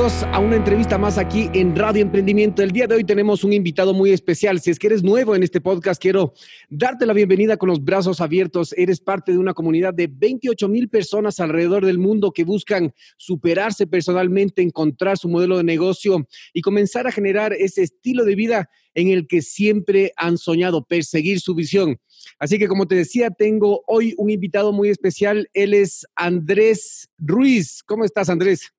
[0.00, 2.62] A una entrevista más aquí en Radio Emprendimiento.
[2.62, 4.58] El día de hoy tenemos un invitado muy especial.
[4.58, 6.32] Si es que eres nuevo en este podcast, quiero
[6.70, 8.72] darte la bienvenida con los brazos abiertos.
[8.78, 13.86] Eres parte de una comunidad de 28 mil personas alrededor del mundo que buscan superarse
[13.86, 19.08] personalmente, encontrar su modelo de negocio y comenzar a generar ese estilo de vida en
[19.08, 22.00] el que siempre han soñado, perseguir su visión.
[22.38, 25.50] Así que como te decía, tengo hoy un invitado muy especial.
[25.52, 27.82] Él es Andrés Ruiz.
[27.82, 28.72] ¿Cómo estás, Andrés?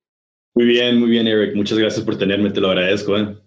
[0.53, 1.55] Muy bien, muy bien, Eric.
[1.55, 3.17] Muchas gracias por tenerme, te lo agradezco.
[3.17, 3.37] ¿eh?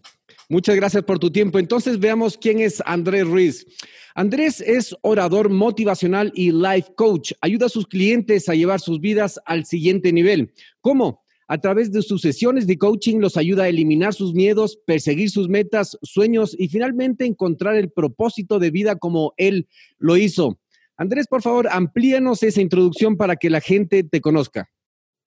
[0.48, 1.58] Muchas gracias por tu tiempo.
[1.58, 3.66] Entonces veamos quién es Andrés Ruiz.
[4.14, 7.32] Andrés es orador motivacional y life coach.
[7.40, 10.52] Ayuda a sus clientes a llevar sus vidas al siguiente nivel.
[10.80, 11.24] ¿Cómo?
[11.48, 15.48] A través de sus sesiones de coaching los ayuda a eliminar sus miedos, perseguir sus
[15.48, 20.58] metas, sueños y finalmente encontrar el propósito de vida como él lo hizo.
[20.96, 24.70] Andrés, por favor, amplíanos esa introducción para que la gente te conozca.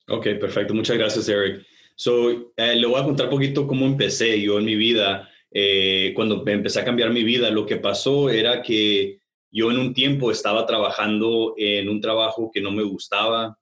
[0.09, 0.73] Ok, perfecto.
[0.73, 1.65] Muchas gracias, Eric.
[1.95, 5.29] So, eh, le voy a contar un poquito cómo empecé yo en mi vida.
[5.51, 9.19] Eh, cuando empecé a cambiar mi vida, lo que pasó era que
[9.51, 13.57] yo en un tiempo estaba trabajando en un trabajo que no me gustaba.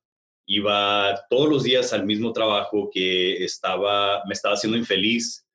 [0.45, 5.47] Iba todos los días al mismo trabajo que estaba, me estaba haciendo infeliz.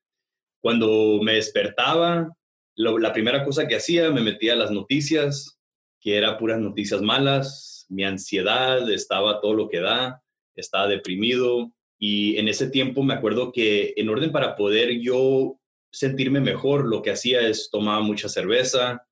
[0.60, 2.34] Cuando me despertaba,
[2.74, 5.60] la primera cosa que hacía, me metía a las noticias,
[6.00, 7.86] que eran puras noticias malas.
[7.88, 10.20] Mi ansiedad estaba todo lo que da
[10.56, 15.60] estaba deprimido y en ese tiempo me acuerdo que en orden para poder yo
[15.92, 19.06] sentirme mejor, lo que hacía es tomaba mucha cerveza,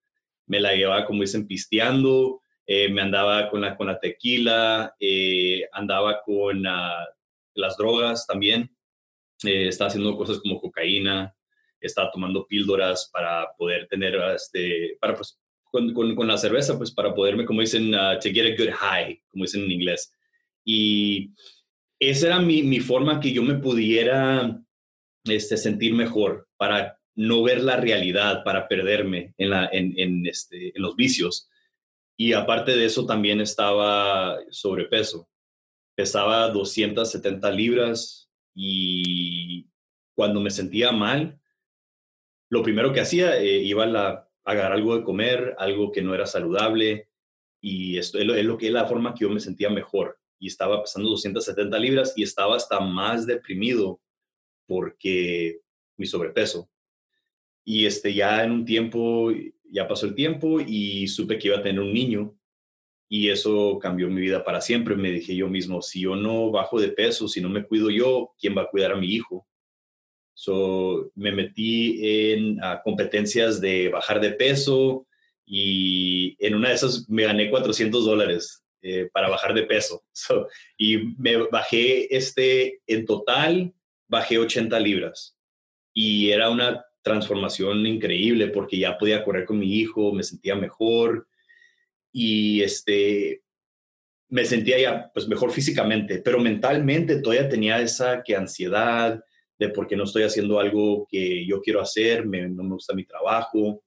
[0.47, 5.69] me la llevaba, como dicen, pisteando, eh, me andaba con la, con la tequila, eh,
[5.73, 7.07] andaba con ah,
[7.55, 8.75] las drogas también,
[9.45, 11.35] eh, estaba haciendo cosas como cocaína,
[11.81, 15.39] estaba tomando píldoras para poder tener, este, para pues,
[15.71, 19.23] con, con, la cerveza, pues para poderme, como dicen, uh, to get a good high,
[19.31, 20.13] como dicen en inglés.
[20.71, 21.33] Y
[21.99, 24.61] esa era mi, mi forma que yo me pudiera
[25.25, 30.77] este, sentir mejor para no ver la realidad, para perderme en, la, en, en, este,
[30.77, 31.49] en los vicios.
[32.19, 35.31] Y aparte de eso, también estaba sobrepeso.
[35.97, 39.71] Pesaba 270 libras y
[40.15, 41.41] cuando me sentía mal,
[42.51, 46.15] lo primero que hacía, eh, iba a, la, agarrar algo de comer, algo que no
[46.15, 47.09] era saludable,
[47.59, 50.19] y esto es, lo, es lo que es la forma que yo me sentía mejor
[50.39, 54.01] y estaba pesando 270 libras y estaba hasta más deprimido
[54.67, 55.61] porque
[55.97, 56.71] mi sobrepeso.
[57.65, 59.31] Y este, ya en un tiempo,
[59.65, 62.35] ya pasó el tiempo y supe que iba a tener un niño
[63.09, 64.95] y eso cambió mi vida para siempre.
[64.95, 68.35] Me dije yo mismo, si yo no bajo de peso, si no me cuido yo,
[68.39, 69.47] ¿quién va a cuidar a mi hijo?
[70.35, 75.07] So, me metí en competencias de bajar de peso
[75.45, 80.05] y en una de esas me gané 400 dólares eh, para bajar de peso.
[80.77, 83.73] y me bajé este, en total,
[84.07, 85.37] bajé 80 libras.
[85.93, 91.27] Y era una transformación increíble porque ya podía correr con mi hijo, me sentía mejor
[92.13, 93.43] y este,
[94.29, 99.23] me sentía ya pues mejor físicamente, pero mentalmente todavía tenía esa que ansiedad
[99.59, 103.05] de por qué no estoy haciendo algo que yo quiero hacer, no me gusta mi
[103.05, 103.83] trabajo.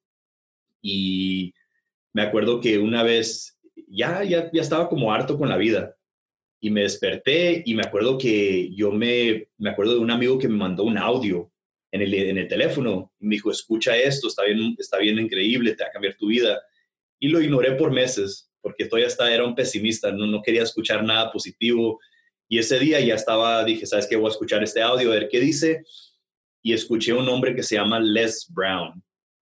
[0.82, 1.54] Y
[2.14, 3.58] me acuerdo que una vez
[3.92, 5.96] ya, ya, ya estaba como harto con la vida.
[6.62, 10.48] Y me desperté y me acuerdo que yo me, me acuerdo de un amigo que
[10.48, 11.52] me mandó un audio
[11.92, 13.12] en el, en el teléfono.
[13.20, 16.62] Me dijo, escucha esto, está bien, está bien increíble, te va a cambiar tu vida.
[17.20, 21.04] Y lo ignoré por meses, porque todavía estaba, era un pesimista, no, no quería escuchar
[21.04, 22.00] nada positivo.
[22.48, 24.16] Y ese día ya estaba, dije, ¿sabes qué?
[24.16, 25.84] Voy a escuchar este audio, a ver qué dice.
[26.64, 29.04] Y escuché un hombre que se llama Les Brown.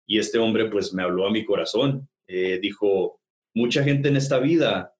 [0.06, 2.08] Y este hombre pues me habló a mi corazón.
[2.26, 3.21] Eh, dijo,
[3.54, 4.94] mucha gente en esta vida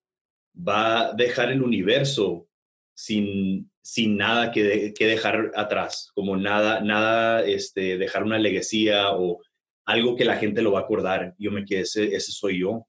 [0.56, 2.49] va a dejar el universo
[2.94, 9.40] sin, sin nada que, que dejar atrás, como nada, nada, este, dejar una legacía o
[9.84, 11.34] algo que la gente lo va a acordar.
[11.38, 12.87] Yo me quedé, ese, ese soy yo.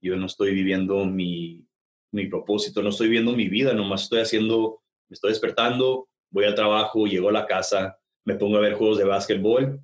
[0.00, 1.66] Yo no estoy viviendo mi,
[2.12, 6.54] mi propósito, no estoy viviendo mi vida, nomás estoy haciendo, me estoy despertando, voy al
[6.54, 9.80] trabajo, llego a la casa, me pongo a ver juegos de básquetbol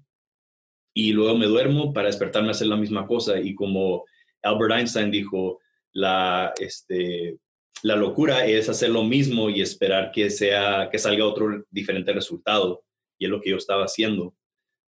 [0.94, 3.41] y luego me duermo para despertarme a hacer la misma cosa.
[3.41, 4.05] Y como
[4.43, 5.61] Albert Einstein dijo,
[5.93, 7.39] la, este,
[7.83, 12.85] la locura es hacer lo mismo y esperar que, sea, que salga otro diferente resultado.
[13.19, 14.35] Y es lo que yo estaba haciendo.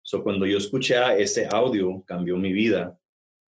[0.01, 2.97] So, cuando yo escuché ese audio, cambió mi vida.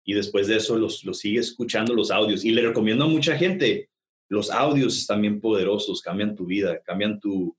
[0.03, 2.45] Y después de eso, los, los sigue escuchando los audios.
[2.45, 3.89] Y le recomiendo a mucha gente,
[4.29, 7.55] los audios están bien poderosos, cambian tu vida, cambian tu,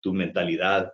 [0.00, 0.92] tu mentalidad.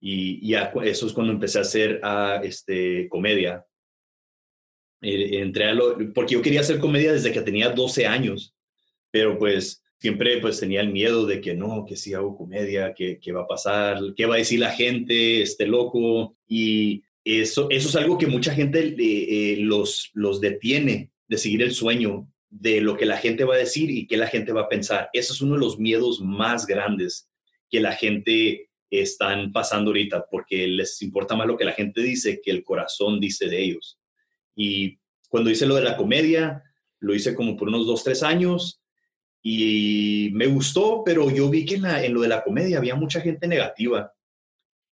[0.00, 3.64] Y, y eso es cuando empecé a hacer a, este, comedia.
[5.00, 5.78] Eh, entré a
[6.14, 8.54] porque yo quería hacer comedia desde que tenía 12 años,
[9.10, 13.18] pero pues siempre pues tenía el miedo de que no, que si hago comedia, ¿qué,
[13.20, 14.00] qué va a pasar?
[14.16, 15.42] ¿Qué va a decir la gente?
[15.42, 16.36] Este loco.
[16.46, 21.72] Y eso, eso es algo que mucha gente eh, los, los detiene de seguir el
[21.72, 24.68] sueño de lo que la gente va a decir y qué la gente va a
[24.68, 25.10] pensar.
[25.12, 27.28] Ese es uno de los miedos más grandes
[27.70, 32.40] que la gente están pasando ahorita, porque les importa más lo que la gente dice
[32.42, 33.97] que el corazón dice de ellos.
[34.60, 36.64] Y cuando hice lo de la comedia,
[36.98, 38.82] lo hice como por unos dos, tres años
[39.40, 43.46] y me gustó, pero yo vi que en, lo de la comedia había mucha gente
[43.46, 44.12] negativa.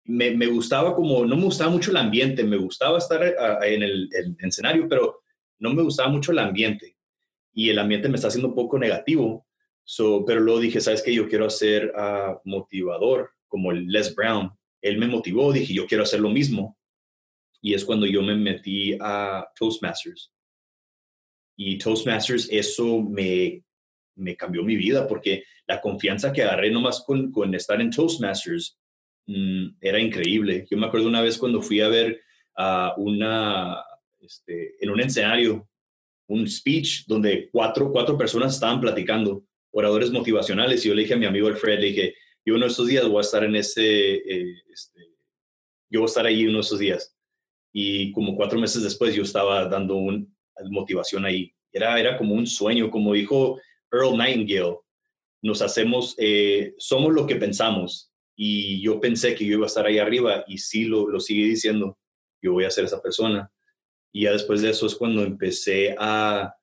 [0.04, 3.22] Me, gustaba como, no me gustaba mucho el ambiente, me gustaba estar
[3.62, 4.08] en el,
[4.38, 5.20] escenario, pero
[5.58, 6.96] no me gustaba mucho el ambiente.
[7.52, 9.46] Y el ambiente me está haciendo un poco negativo.
[9.84, 11.14] So, pero luego dije, ¿sabes qué?
[11.14, 14.50] Yo quiero ser uh, motivador, como el Les Brown.
[14.80, 16.78] Él me motivó, dije, yo quiero hacer lo mismo.
[17.62, 20.32] Y es cuando yo me metí a Toastmasters.
[21.56, 23.62] Y Toastmasters, eso me,
[24.16, 28.78] me cambió mi vida porque la confianza que agarré nomás con, con estar en Toastmasters
[29.26, 30.66] mm, era increíble.
[30.70, 32.22] Yo me acuerdo una vez cuando fui a ver
[32.56, 33.82] a una,
[34.20, 35.68] este, en un escenario,
[36.28, 41.18] un speech donde cuatro, cuatro personas estaban platicando, oradores motivacionales, y yo le dije a
[41.18, 42.14] mi amigo Alfred, le dije,
[42.44, 45.10] yo uno de estos días voy a estar en ese, eh, este,
[45.90, 47.16] yo voy a estar ahí uno de esos días.
[47.72, 50.24] Y como cuatro meses después yo estaba dando una
[50.70, 51.52] motivación ahí.
[51.72, 53.60] Era, era como un sueño, como dijo
[53.92, 54.78] Earl Nightingale,
[55.42, 58.12] nos hacemos, eh, somos lo que pensamos.
[58.36, 61.44] Y yo pensé que yo iba a estar ahí arriba y sí lo, lo sigue
[61.44, 61.98] diciendo,
[62.42, 63.50] yo voy a ser esa persona.
[64.12, 66.54] Y ya después de eso es cuando empecé a,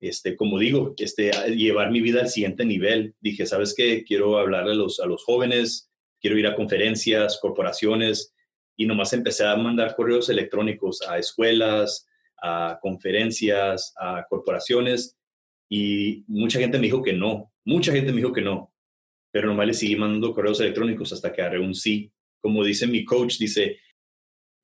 [0.00, 3.14] este, como digo, este, llevar mi vida al siguiente nivel.
[3.20, 4.04] Dije, ¿sabes qué?
[4.04, 5.90] Quiero hablarle a los, a los jóvenes,
[6.20, 8.33] quiero ir a conferencias, corporaciones,
[8.76, 12.06] y nomás empecé a mandar correos electrónicos a escuelas,
[12.42, 15.16] a conferencias, a corporaciones,
[15.68, 18.72] y mucha gente me dijo que no, mucha gente me dijo que no,
[19.30, 22.12] pero nomás le seguí mandando correos electrónicos hasta que agarré un sí.
[22.40, 23.78] Como dice mi coach, dice,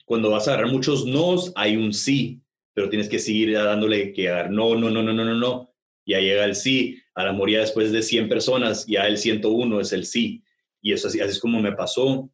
[0.05, 2.41] cuando vas a agarrar muchos nos, hay un sí,
[2.73, 5.75] pero tienes que seguir dándole que agarrar no, no, no, no, no, no, no.
[6.07, 9.93] Ya llega el sí, a la moría después de 100 personas, ya el 101 es
[9.93, 10.45] el sí.
[10.83, 12.31] Y eso así, así es como me pasó.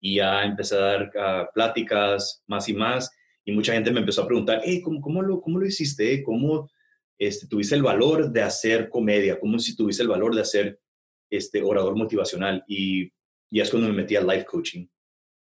[0.00, 3.10] Y a dar ah, pláticas más y más.
[3.44, 6.22] Y mucha gente me empezó a preguntar, hey, ¿cómo, cómo, lo, cómo lo hiciste?
[6.22, 6.70] ¿Cómo
[7.18, 9.40] este, tuviste el valor de hacer comedia?
[9.40, 10.80] ¿Cómo si tuviste el valor de hacer
[11.30, 12.64] este, orador motivacional?
[12.68, 13.10] Y
[13.50, 14.86] ya es cuando me metí al life coaching.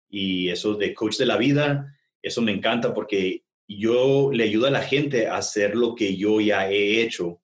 [0.10, 4.72] Y eso de coach de la vida, eso me encanta porque yo le ayudo a
[4.72, 7.42] la gente a hacer lo que yo ya he hecho,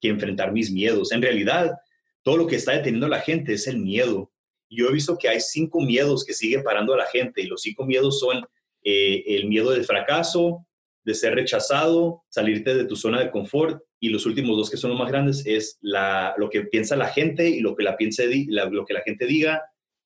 [0.00, 1.12] que enfrentar mis miedos.
[1.12, 1.76] En realidad,
[2.22, 4.32] todo lo que está deteniendo a la gente es el miedo.
[4.70, 7.62] Yo he visto que hay cinco miedos que siguen parando a la gente y los
[7.62, 8.44] cinco miedos son
[8.82, 10.66] eh, el miedo del fracaso,
[11.04, 14.90] de ser rechazado, salirte de tu zona de confort y los últimos dos que son
[14.90, 18.28] los más grandes es la, lo que piensa la gente y lo que la, piense,
[18.48, 19.62] lo que la gente diga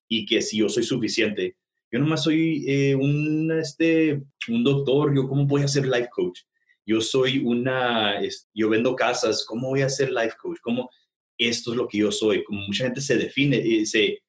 [0.09, 1.57] y que si yo soy suficiente.
[1.91, 6.41] Yo nomás soy eh, un, este, un doctor, yo cómo voy a ser life coach.
[6.87, 8.21] Yo soy una,
[8.55, 10.59] yo vendo casas, ¿cómo voy a ser life coach?
[10.63, 10.89] ¿Cómo
[11.37, 12.43] esto es lo que yo soy?
[12.45, 14.21] Como mucha gente se define, eh, se,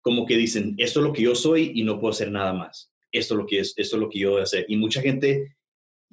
[0.00, 2.90] como que dicen, esto es lo que yo soy y no puedo hacer nada más.
[3.12, 4.66] Esto es lo que es, esto es lo que yo voy a hacer.
[4.68, 5.56] Y mucha gente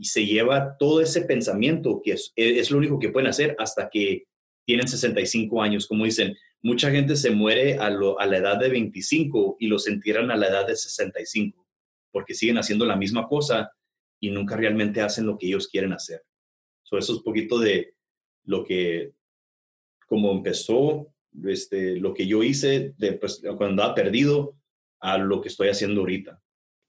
[0.01, 4.25] se lleva todo ese pensamiento que es, es lo único que pueden hacer hasta que
[4.65, 5.87] tienen 65 años.
[5.87, 10.35] Como dicen, Mucha gente se muere a, la edad de 25 y los entierran a
[10.35, 11.63] la edad de 65
[12.11, 13.71] porque siguen haciendo la misma cosa
[14.19, 16.23] y nunca realmente hacen lo que ellos quieren hacer.
[16.83, 17.93] eso es un poquito de
[18.45, 19.11] lo que,
[20.07, 21.13] como empezó,
[21.47, 24.55] este, lo que yo hice de, pues, cuando andaba perdido
[24.99, 26.41] a lo que estoy haciendo ahorita.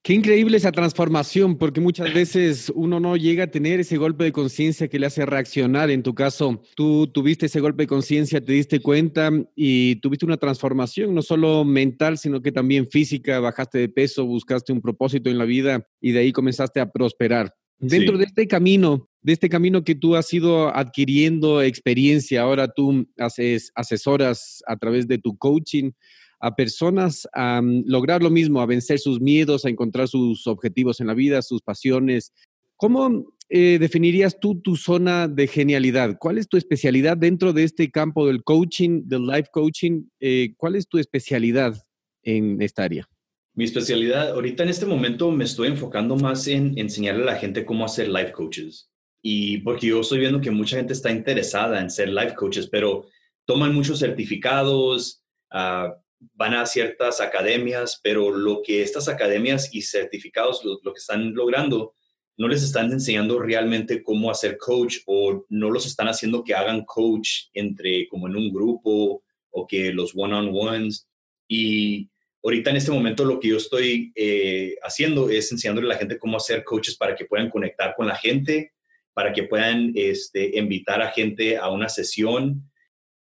[0.06, 4.30] Qué increíble esa transformación, porque muchas veces uno no llega a tener ese golpe de
[4.30, 5.90] conciencia que le hace reaccionar.
[5.90, 10.36] En tu caso, tú tuviste ese golpe de conciencia, te diste cuenta y tuviste una
[10.36, 13.40] transformación, no solo mental, sino que también física.
[13.40, 17.52] Bajaste de peso, buscaste un propósito en la vida y de ahí comenzaste a prosperar.
[17.78, 23.06] Dentro de este camino, de este camino que tú has ido adquiriendo experiencia, ahora tú
[23.18, 25.92] haces asesoras a través de tu coaching
[26.40, 31.00] a personas a mm, lograr lo mismo, a vencer sus miedos, a encontrar sus objetivos
[31.00, 32.32] en la vida, sus pasiones.
[32.76, 36.16] ¿Cómo eh, definirías tú tu zona de genialidad?
[36.18, 40.04] ¿Cuál es tu especialidad dentro de este campo del coaching, del life coaching?
[40.20, 41.76] Eh, ¿Cuál es tu especialidad
[42.22, 43.08] en esta área?
[43.56, 47.64] Mi especialidad, ahorita en este momento me estoy enfocando más en enseñarle a la gente
[47.64, 48.90] cómo hacer life coaches.
[49.22, 53.06] Y porque yo estoy viendo que mucha gente está interesada en ser life coaches, pero
[53.46, 55.22] toman muchos certificados,
[55.54, 55.90] uh,
[56.34, 61.94] van a ciertas academias, pero lo que estas academias y certificados, lo, que están logrando
[62.36, 66.84] no les están enseñando realmente cómo hacer coach o no los están haciendo que hagan
[66.84, 71.08] coach entre como en un grupo o que los one-on-ones.
[71.48, 72.10] Y
[72.46, 76.16] ahorita en este momento lo que yo estoy eh, haciendo es enseñándole a la gente
[76.16, 78.72] cómo hacer coaches para que puedan conectar con la gente,
[79.12, 82.70] para que puedan este, invitar a gente a una sesión.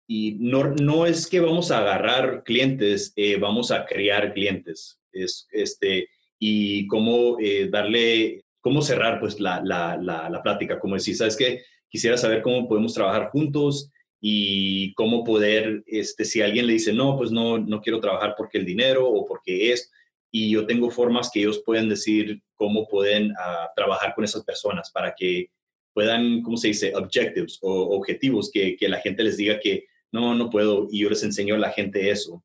[0.07, 4.97] Y no, no es que vamos a agarrar clientes, eh, vamos a crear clientes.
[5.11, 6.07] Es, este,
[6.39, 11.63] y cómo eh, darle, cómo cerrar pues la, la, la, plática, como decir, ¿sabes qué?
[11.89, 13.91] Quisiera saber cómo podemos trabajar juntos
[14.23, 18.59] y cómo poder, este, si alguien le dice, no, pues no, no quiero trabajar porque
[18.59, 19.91] el dinero o porque es,
[20.31, 24.91] y yo tengo formas que ellos pueden decir cómo pueden ah, trabajar con esas personas
[24.91, 25.49] para que
[25.93, 26.93] puedan, ¿cómo se dice?
[26.95, 31.09] Objectives o objetivos, que, que la gente les diga que no, no puedo, y yo
[31.09, 32.43] les enseño a la gente eso.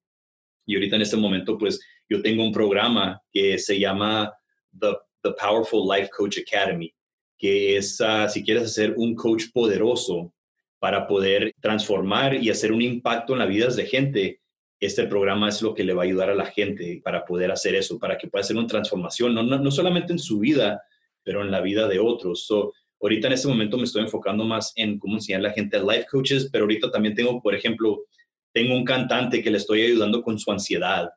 [0.66, 1.78] Y ahorita en este momento, pues
[2.08, 4.32] yo tengo un programa que se llama
[4.78, 6.92] The, The Powerful Life Coach Academy,
[7.38, 10.32] que es, ah, si quieres hacer un coach poderoso
[10.78, 14.40] para poder transformar y hacer un impacto en las vidas de gente,
[14.78, 17.74] este programa es lo que le va a ayudar a la gente para poder hacer
[17.74, 20.82] eso, para que pueda hacer una transformación, no, no, solamente en su vida,
[21.22, 22.46] pero en la vida de otros.
[22.46, 25.76] So, ahorita en este momento me estoy enfocando más en cómo enseñar a la gente
[25.76, 28.04] a life coaches, pero ahorita también tengo, por ejemplo,
[28.52, 31.10] tengo un cantante que le estoy ayudando con su ansiedad.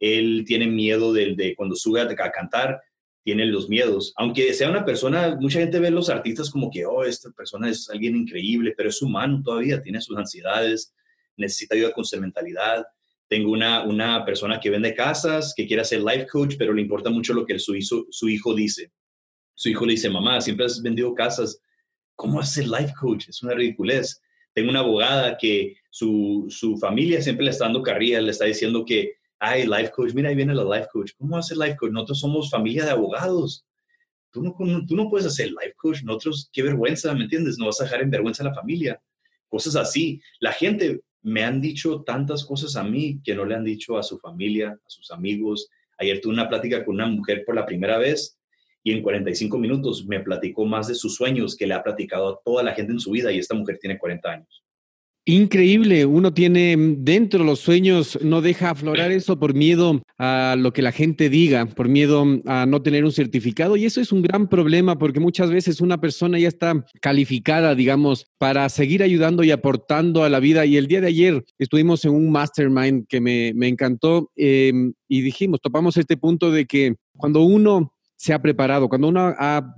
[0.00, 2.80] Él tiene miedo de, cuando sube a, cantar,
[3.22, 4.12] tiene los miedos.
[4.16, 7.68] Aunque sea una persona, mucha gente ve a los artistas como que, oh, esta persona
[7.68, 10.94] es alguien increíble, pero es humano todavía, tiene sus ansiedades,
[11.36, 12.84] necesita ayuda con su mentalidad.
[13.28, 17.10] Tengo una, una persona que vende casas, que quiere hacer life coach, pero le importa
[17.10, 17.74] mucho lo que su
[18.10, 18.90] su hijo dice.
[19.54, 21.60] Su hijo le dice, mamá, siempre has vendido casas,
[22.16, 23.28] ¿cómo hacer life coach?
[23.28, 24.20] Es una ridiculez.
[24.54, 28.84] Tengo una abogada que su, su familia siempre le está dando carrilla, le está diciendo
[28.84, 31.12] que, ay, life coach, mira, ahí viene la life coach.
[31.18, 31.90] ¿Cómo hacer life coach?
[31.90, 33.66] Nosotros somos familia de abogados.
[34.30, 34.54] Tú no,
[34.86, 36.02] tú no puedes hacer life coach.
[36.02, 37.58] Nosotros, qué vergüenza, ¿me entiendes?
[37.58, 39.00] No vas a dejar en vergüenza a la familia.
[39.48, 40.20] Cosas así.
[40.38, 44.02] La gente me han dicho tantas cosas a mí que no le han dicho a
[44.02, 45.68] su familia, a sus amigos.
[45.98, 48.38] Ayer tuve una plática con una mujer por la primera vez
[48.82, 52.40] y en 45 minutos me platicó más de sus sueños que le ha platicado a
[52.44, 54.64] toda la gente en su vida y esta mujer tiene 40 años.
[55.26, 60.80] Increíble, uno tiene dentro los sueños, no deja aflorar eso por miedo a lo que
[60.80, 64.48] la gente diga, por miedo a no tener un certificado y eso es un gran
[64.48, 70.24] problema porque muchas veces una persona ya está calificada, digamos, para seguir ayudando y aportando
[70.24, 74.30] a la vida y el día de ayer estuvimos en un mastermind que me, encantó
[74.36, 79.34] em, y dijimos, topamos este punto de que cuando uno se ha preparado, cuando uno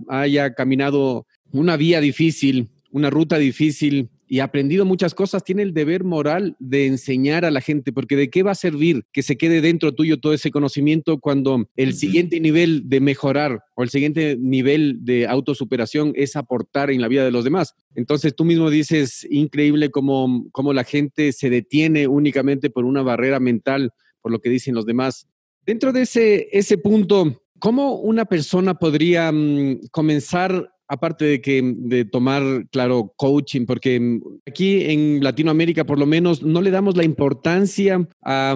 [0.09, 5.75] haya caminado una vía difícil, una ruta difícil y ha aprendido muchas cosas, tiene el
[5.75, 9.37] deber moral de enseñar a la gente, porque de qué va a servir que se
[9.37, 14.39] quede dentro tuyo todo ese conocimiento cuando el siguiente nivel de mejorar o el siguiente
[14.41, 17.75] nivel de autosuperación es aportar en la vida de los demás.
[17.95, 23.39] Entonces tú mismo dices, increíble cómo, cómo la gente se detiene únicamente por una barrera
[23.39, 23.91] mental,
[24.23, 25.29] por lo que dicen los demás.
[25.67, 32.05] Dentro de ese, ese punto, ¿Cómo una persona podría mm, comenzar aparte de que de
[32.05, 38.07] tomar, claro, coaching, porque aquí en Latinoamérica por lo menos no le damos la importancia
[38.23, 38.55] a,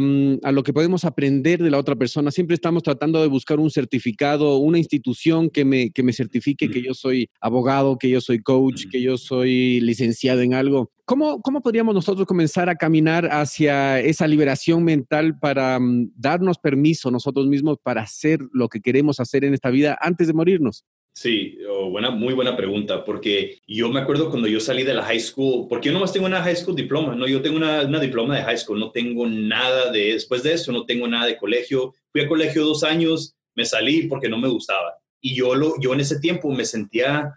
[0.52, 2.30] lo que podemos aprender de la otra persona.
[2.30, 6.82] Siempre estamos tratando de buscar un certificado, una institución que me, que me certifique que
[6.82, 10.90] yo soy abogado, que yo soy coach, que yo soy licenciado en algo.
[11.06, 15.78] ¿Cómo, ¿Cómo podríamos nosotros comenzar a caminar hacia esa liberación mental para
[16.16, 20.34] darnos permiso nosotros mismos para hacer lo que queremos hacer en esta vida antes de
[20.34, 20.84] morirnos?
[21.18, 25.02] Sí, oh, buena, muy buena pregunta, porque yo me acuerdo cuando yo salí de la
[25.02, 27.26] high school, porque yo nomás tengo una high school diploma, ¿no?
[27.26, 30.72] Yo tengo una, una, diploma de high school, no tengo nada de, después de eso,
[30.72, 31.94] no tengo nada de colegio.
[32.12, 34.98] Fui a colegio dos años, me salí porque no me gustaba.
[35.18, 37.32] Y yo, lo, yo en ese tiempo me sentía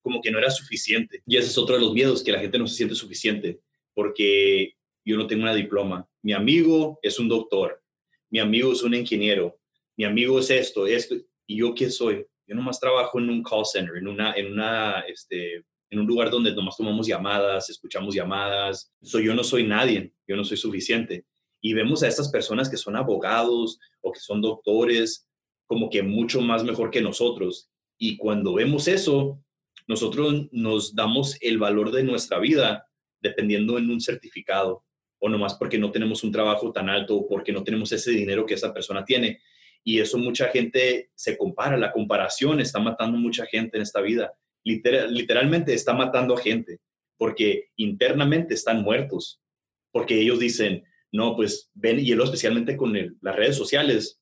[0.00, 1.24] como que no era suficiente.
[1.26, 3.58] Y ese es otro de los miedos, que la gente no se siente suficiente,
[3.94, 6.08] porque yo no tengo una diploma.
[6.22, 7.82] Mi amigo es un doctor,
[8.30, 9.58] mi amigo es un ingeniero,
[9.96, 11.16] mi amigo es esto, esto,
[11.48, 12.24] y yo qué soy.
[12.46, 16.30] Yo nomás trabajo en un call center, en una, en una, este, en un lugar
[16.30, 18.92] donde nomás tomamos llamadas, escuchamos llamadas.
[19.02, 21.24] Soy yo no soy nadie, yo no soy suficiente.
[21.60, 25.28] Y vemos a estas personas que son abogados o que son doctores
[25.66, 27.70] como que mucho más mejor que nosotros.
[27.98, 29.40] Y cuando vemos eso,
[29.86, 32.86] nosotros nos damos el valor de nuestra vida
[33.20, 34.84] dependiendo en un certificado
[35.18, 38.44] o nomás porque no tenemos un trabajo tan alto o porque no tenemos ese dinero
[38.44, 39.40] que esa persona tiene.
[39.84, 44.32] Y eso mucha gente se compara, la comparación está matando mucha gente en esta vida.
[44.64, 46.80] literalmente está matando a gente
[47.18, 49.40] porque internamente están muertos,
[49.92, 54.20] porque ellos dicen, no, pues ven, y especialmente con las redes sociales,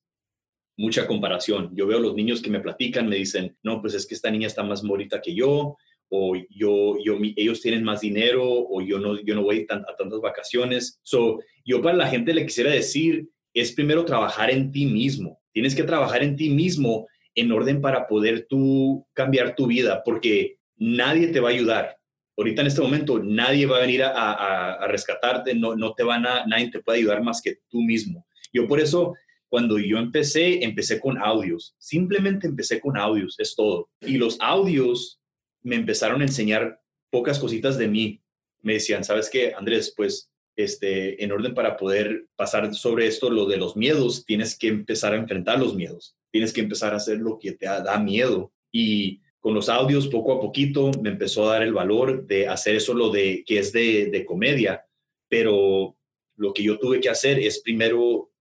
[0.77, 1.71] mucha comparación.
[1.75, 4.47] Yo veo los niños que me platican, me dicen, no, pues es que esta niña
[4.47, 5.75] está más bonita que yo,
[6.09, 10.19] o yo, yo, ellos tienen más dinero, o yo no, yo no voy a tantas
[10.21, 10.99] vacaciones.
[11.03, 15.41] So, yo para la gente le quisiera decir, es primero trabajar en ti mismo.
[15.53, 20.57] Tienes que trabajar en ti mismo en orden para poder tú cambiar tu vida, porque
[20.77, 21.97] nadie te va a ayudar.
[22.35, 26.45] Ahorita en este momento nadie va a venir a, rescatarte, no, no te van a,
[26.45, 28.25] nadie te puede ayudar más que tú mismo.
[28.51, 29.13] Yo por eso,
[29.49, 31.75] cuando yo empecé, empecé con audios.
[31.77, 33.89] Simplemente empecé con audios, es todo.
[34.01, 35.19] Y los audios
[35.61, 36.81] me empezaron a enseñar
[37.11, 38.21] pocas cositas de mí.
[38.61, 39.93] Me decían, ¿sabes qué, Andrés?
[39.95, 44.67] Pues este, en orden para poder pasar sobre esto, lo de los miedos, tienes que
[44.67, 46.15] empezar a enfrentar los miedos.
[46.31, 48.51] Tienes que empezar a hacer lo que te da miedo.
[48.71, 52.75] Y con los audios, poco a poquito, me empezó a dar el valor de hacer
[52.75, 54.85] eso, lo de que es de, comedia,
[55.27, 55.97] pero
[56.37, 58.31] lo que yo tuve que hacer es primero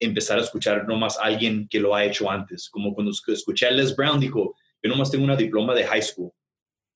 [0.00, 3.70] empezar a escuchar nomás a alguien que lo ha hecho antes, como cuando escuché a
[3.70, 6.32] Les Brown, dijo, yo nomás tengo una diploma de high school.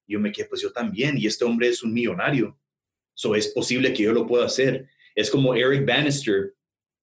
[0.09, 2.59] Y yo me quedé, pues yo también, y este hombre es un millonario,
[3.15, 4.89] so es posible que yo lo pueda hacer.
[5.15, 6.55] Es como Eric Bannister,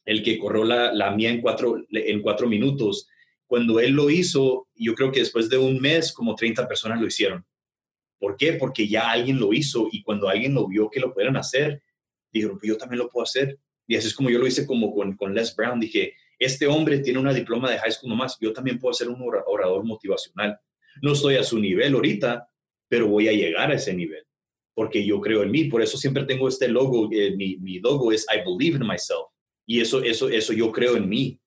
[0.06, 3.08] el que corrió la, la mía en cuatro, en cuatro minutos,
[3.46, 7.08] cuando él lo hizo, yo creo que después de un mes, como 30 personas lo
[7.08, 7.46] hicieron.
[8.20, 8.54] ¿Por qué?
[8.54, 11.82] Porque ya alguien lo hizo y cuando alguien lo vio que lo pudieran hacer,
[12.32, 13.58] dijeron, pues yo también lo puedo hacer.
[13.88, 15.80] Y así es como yo lo hice como con, con Les Brown.
[15.80, 19.20] Dije, este hombre tiene una diploma de high school nomás, yo también puedo ser un
[19.22, 20.60] orador motivacional.
[21.02, 22.50] No estoy a su nivel ahorita,
[22.88, 24.29] pero voy a llegar a ese nivel
[24.80, 25.66] porque yo creo en mí.
[25.66, 29.28] Por eso siempre tengo este logo, eh, mi, logo es I believe in myself.
[29.66, 31.38] Y eso, eso, eso yo creo en mí.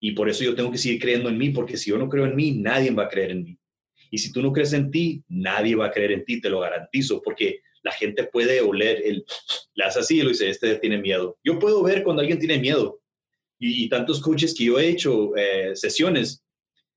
[0.00, 2.24] Y por eso yo tengo que seguir creyendo en mí, porque si yo no creo
[2.24, 3.58] en mí, nadie va a creer en mí.
[4.10, 6.60] Y si tú no crees en ti, nadie va a creer en ti, te lo
[6.60, 9.22] garantizo, porque la gente puede oler, el,
[9.74, 11.36] le hace así y lo dice, este tiene miedo.
[11.44, 13.02] Yo puedo ver cuando alguien tiene miedo.
[13.60, 16.42] Y, tantos coaches que yo he hecho eh, sesiones,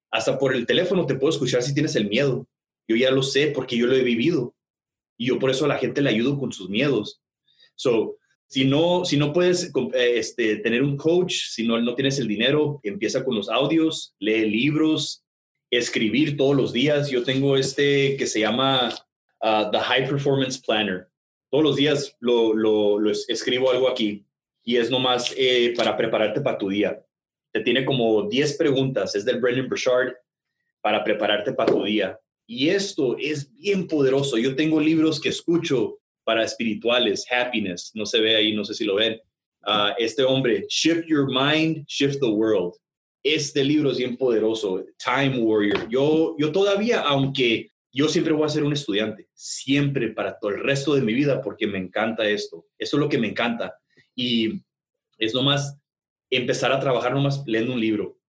[0.09, 2.47] hasta por el teléfono te puedo escuchar si tienes el miedo.
[2.87, 4.55] Yo ya lo sé porque yo lo he vivido.
[5.21, 7.21] Y yo por eso a la gente le ayudo con sus miedos.
[7.75, 12.17] So, si no, si no puedes eh, este, tener un coach, si no, no tienes
[12.17, 15.23] el dinero, empieza con los audios, lee libros,
[15.69, 17.11] escribir todos los días.
[17.11, 18.91] Yo tengo este que se llama
[19.43, 21.07] uh, The High Performance Planner.
[21.51, 24.25] Todos los días lo, lo, escribo algo aquí
[24.63, 26.99] y es nomás eh, para prepararte para tu día.
[27.53, 30.15] Te tiene como 10 preguntas, es del Brendan Burchard,
[30.81, 32.19] para prepararte para tu día.
[32.53, 34.37] Y esto es bien poderoso.
[34.37, 38.83] Yo tengo libros que escucho para espirituales, happiness, no se ve ahí, no sé si
[38.83, 39.17] lo ven.
[39.61, 42.73] Ah, este hombre, Shift Your Mind, Shift the World.
[43.23, 45.87] Este libro es bien poderoso, Time Warrior.
[45.87, 50.61] Yo, yo todavía, aunque yo siempre voy a ser un estudiante, siempre para todo el
[50.61, 52.65] resto de mi vida, porque me encanta esto.
[52.77, 53.73] Eso es lo que me encanta.
[54.13, 54.61] Y
[55.17, 55.77] es nomás
[56.29, 58.19] empezar a trabajar nomás leyendo un libro.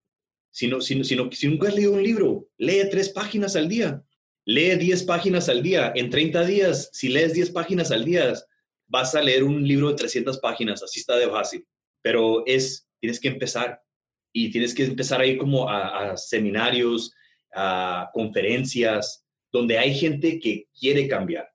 [0.53, 4.01] Si, no, si, si, si nunca has leído un libro, lee tres páginas al día.
[4.45, 5.93] Lee 10 páginas al día.
[5.95, 8.33] En 30 días, si lees 10 páginas al día,
[8.87, 10.83] vas a leer un libro de 300 páginas.
[10.83, 11.67] Así está de fácil.
[12.03, 13.83] Pero es, tienes que empezar.
[14.33, 17.13] Y tienes que empezar a ir como a, seminarios,
[17.55, 21.49] a conferencias, donde hay gente que quiere cambiar.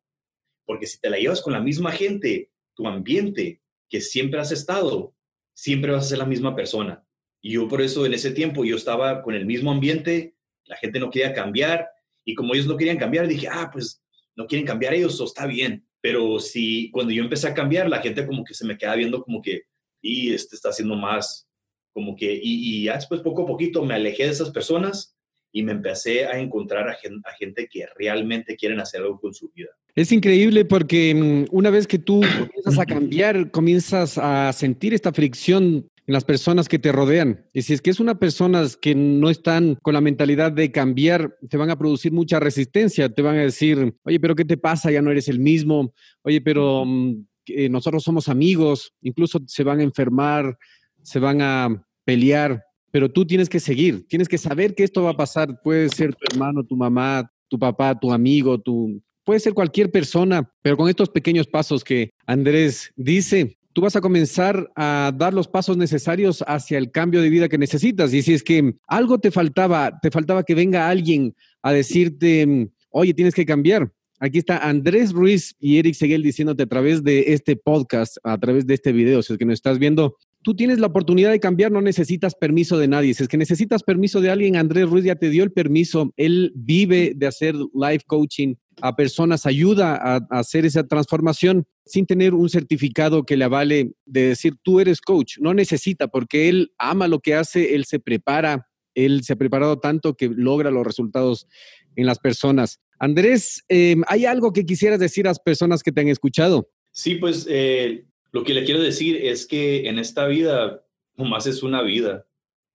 [0.66, 5.16] Porque si te la llevas con la misma gente, tu ambiente que siempre has estado,
[5.56, 7.04] siempre vas a ser la misma persona.
[7.42, 11.00] Y yo por eso en ese tiempo yo estaba con el mismo ambiente, la gente
[11.00, 11.90] no quería cambiar
[12.28, 14.04] y como ellos no querían cambiar, dije, ah, pues
[14.36, 15.88] no quieren cambiar ellos, o está bien.
[16.02, 19.24] Pero si cuando yo empecé a cambiar, la gente como que se me queda viendo
[19.24, 19.62] como que,
[20.02, 21.48] y este está haciendo más,
[21.94, 25.16] como que, y, ya después poco a poquito me alejé de esas personas
[25.54, 29.34] y me empecé a encontrar a gente, a gente, que realmente quieren hacer algo con
[29.34, 29.70] su vida.
[29.96, 35.14] Es increíble porque mm, una vez que tú comienzas a cambiar, comienzas a sentir esta
[35.14, 37.46] fricción en las personas que te rodean.
[37.54, 41.38] Y si es que es una persona que no están con la mentalidad de cambiar,
[41.50, 44.90] te van a producir mucha resistencia, te van a decir, oye, pero ¿qué te pasa?
[44.90, 45.94] Ya no eres el mismo,
[46.24, 47.26] oye, pero mm,
[47.70, 50.58] nosotros somos amigos, incluso se van a enfermar,
[51.04, 55.12] se van a pelear, pero tú tienes que seguir, tienes que saber que esto va
[55.12, 59.02] a pasar, puede ser tu hermano, tu mamá, tu papá, tu amigo, tu...
[59.26, 64.02] Puede ser cualquier persona, pero con estos pequeños pasos que Andrés dice, tú vas a
[64.02, 68.12] comenzar a dar los pasos necesarios hacia el cambio de vida que necesitas.
[68.12, 73.14] Y si es que algo te faltaba, te faltaba que venga alguien a decirte, oye,
[73.14, 73.94] tienes que cambiar.
[74.20, 78.66] Aquí está Andrés Ruiz y Eric Seguel diciéndote a través de este podcast, a través
[78.66, 81.72] de este video, si es que nos estás viendo, tú tienes la oportunidad de cambiar,
[81.72, 83.14] no necesitas permiso de nadie.
[83.14, 86.12] Si es que necesitas permiso de alguien, Andrés Ruiz ya te dio el permiso.
[86.18, 92.34] Él vive de hacer life coaching a personas, ayuda a, hacer esa transformación sin tener
[92.34, 95.38] un certificado que le avale de decir tú eres coach.
[95.40, 99.80] No necesita porque él ama lo que hace, él se prepara, él se ha preparado
[99.80, 101.48] tanto que logra los resultados
[101.96, 102.80] en las personas.
[103.00, 106.70] Andrés, em, ¿hay algo que quisieras decir a las personas que te han escuchado?
[106.92, 110.84] Sí, pues eh, lo que le quiero decir es que en esta vida
[111.16, 112.28] nomás es una vida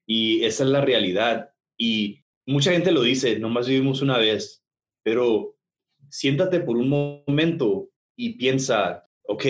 [0.06, 1.50] y esa es la realidad.
[1.76, 4.62] Y mucha gente lo dice, nomás vivimos una vez,
[5.02, 5.56] pero
[6.12, 9.44] siéntate por un momento y piensa, ok,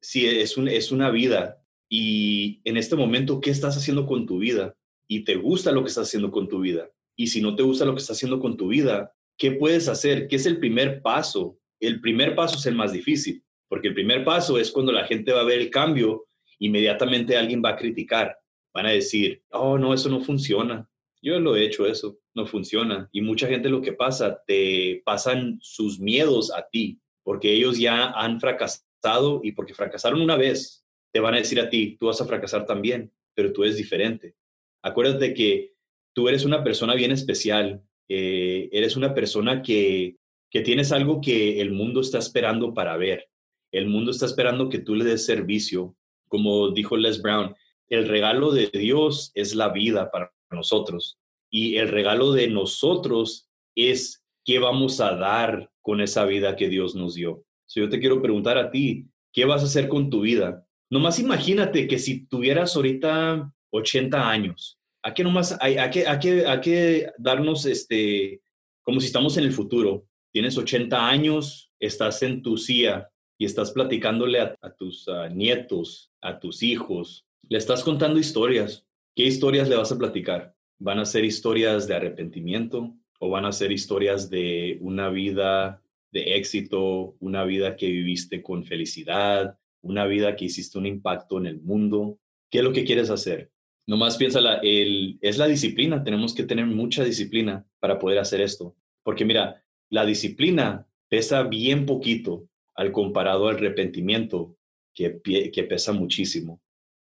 [0.00, 4.38] si es, un, es una vida y en este momento, ¿qué estás haciendo con tu
[4.38, 4.74] vida?
[5.06, 6.90] Y te gusta lo que estás haciendo con tu vida.
[7.16, 10.26] Y si no te gusta lo que estás haciendo con tu vida, ¿qué puedes hacer?
[10.26, 11.58] ¿Qué es el primer paso?
[11.78, 15.32] El primer paso es el más difícil, porque el primer paso es cuando la gente
[15.32, 16.26] va a ver el cambio,
[16.60, 18.38] inmediatamente alguien va a criticar,
[18.72, 20.88] van a decir, oh, no, eso no funciona.
[21.22, 23.08] Yo lo he hecho eso, no funciona.
[23.12, 28.10] Y mucha gente lo que pasa, te pasan sus miedos a ti, porque ellos ya
[28.10, 32.20] han fracasado y porque fracasaron una vez, te van a decir a ti, tú vas
[32.20, 34.34] a fracasar también, pero tú eres diferente.
[34.82, 35.74] Acuérdate que
[36.14, 40.16] tú eres una persona bien especial, eh, eres una persona que,
[40.50, 43.28] que tienes algo que el mundo está esperando para ver.
[43.72, 45.96] El mundo está esperando que tú le des servicio.
[46.28, 47.54] Como dijo Les Brown,
[47.88, 51.18] el regalo de Dios es la vida para nosotros
[51.50, 56.94] y el regalo de nosotros es qué vamos a dar con esa vida que Dios
[56.94, 57.44] nos dio.
[57.66, 60.66] Si yo te quiero preguntar a ti, ¿qué vas a hacer con tu vida?
[60.90, 66.18] Nomás imagínate que si tuvieras ahorita 80 años, ¿a qué nomás hay, a qué, a
[66.18, 68.40] qué, a qué darnos este,
[68.82, 70.06] como si estamos en el futuro?
[70.32, 76.62] Tienes 80 años, estás en tu silla y estás platicándole a, tus nietos, a tus
[76.62, 78.86] hijos, le estás contando historias.
[79.16, 80.54] ¿Qué historias le vas a platicar?
[80.78, 86.36] ¿Van a ser historias de arrepentimiento o van a ser historias de una vida de
[86.36, 91.60] éxito, una vida que viviste con felicidad, una vida que hiciste un impacto en el
[91.60, 92.20] mundo?
[92.50, 93.50] ¿Qué es lo que quieres hacer?
[93.84, 96.04] Nomás piensa, el, es la disciplina.
[96.04, 98.76] Tenemos que tener mucha disciplina para poder hacer esto.
[99.02, 104.56] Porque mira, la disciplina pesa bien poquito al comparado al arrepentimiento,
[104.94, 105.20] que,
[105.52, 106.60] que pesa muchísimo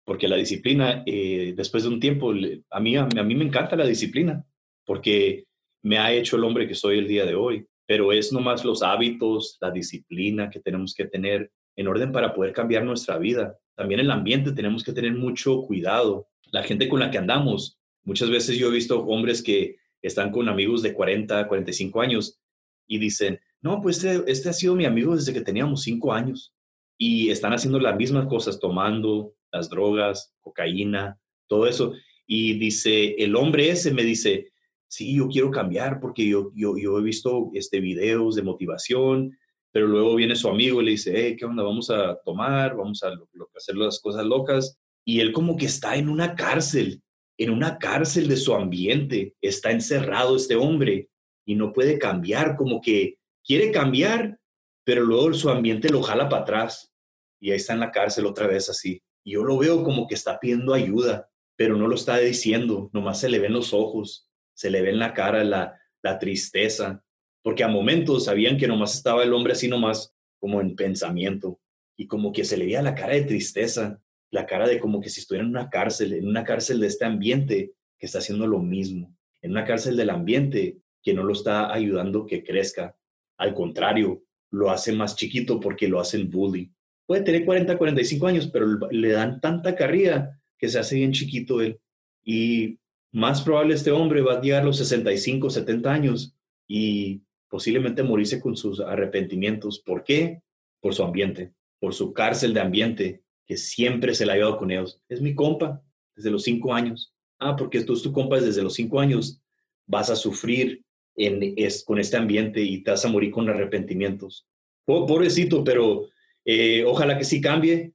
[0.06, 2.32] porque la disciplina, eh, después de un tiempo,
[2.70, 4.46] a mí, a, mí me encanta la disciplina,
[4.84, 5.46] porque
[5.82, 8.84] me ha hecho el hombre que soy el día de hoy, pero es nomás los
[8.84, 13.58] hábitos, la disciplina que tenemos que tener en orden para poder cambiar nuestra vida.
[13.74, 16.28] También el ambiente tenemos que tener mucho cuidado.
[16.52, 20.48] La gente con la que andamos, muchas veces yo he visto hombres que están con
[20.48, 22.38] amigos de 40, 45 años
[22.86, 26.54] y dicen, no, pues este, este ha sido mi amigo desde que teníamos 5 años
[26.96, 31.94] y están haciendo las mismas cosas, tomando, las drogas, cocaína, todo eso.
[32.26, 34.52] Y dice, el hombre ese me dice,
[34.88, 39.36] sí, yo quiero cambiar porque yo, yo, yo he visto este, videos de motivación,
[39.72, 41.62] pero luego viene su amigo y le dice, hey, ¿qué onda?
[41.62, 43.12] Vamos a tomar, vamos a
[43.54, 44.78] hacer las cosas locas.
[45.04, 47.02] Y él como que está en una cárcel,
[47.38, 51.10] en una cárcel de su ambiente, está encerrado este hombre
[51.44, 54.38] y no puede cambiar, como que quiere cambiar,
[54.84, 56.92] pero luego su ambiente lo jala para atrás
[57.38, 59.02] y ahí está en la cárcel otra vez así.
[59.26, 63.18] Y yo lo veo como que está pidiendo ayuda, pero no lo está diciendo, nomás
[63.18, 67.02] se le ven los ojos, se le ve en la cara la, la tristeza,
[67.42, 71.60] porque a momentos sabían que nomás estaba el hombre así nomás como en pensamiento
[71.96, 75.10] y como que se le veía la cara de tristeza, la cara de como que
[75.10, 78.60] si estuviera en una cárcel, en una cárcel de este ambiente que está haciendo lo
[78.60, 79.12] mismo,
[79.42, 82.96] en una cárcel del ambiente que no lo está ayudando que crezca,
[83.38, 86.72] al contrario, lo hace más chiquito porque lo hacen bully
[87.06, 91.60] puede tener 40, 45 años, pero le dan tanta carrilla que se hace bien chiquito
[91.60, 91.78] él.
[92.24, 92.78] Y
[93.12, 96.34] más probable este hombre va a llegar a los 65, 70 años
[96.66, 99.78] y posiblemente morirse con sus arrepentimientos.
[99.78, 100.42] ¿Por qué?
[100.80, 104.70] Por su ambiente, por su cárcel de ambiente que siempre se la ha llevado con
[104.70, 105.00] ellos.
[105.08, 105.82] Es mi compa
[106.16, 107.14] desde los cinco años.
[107.38, 109.40] Ah, porque tú es tu compa desde los cinco años.
[109.86, 114.46] Vas a sufrir en, es, con este ambiente y te vas a morir con arrepentimientos.
[114.84, 116.08] Pobrecito, pero
[116.46, 117.92] eh, ojalá que sí cambie,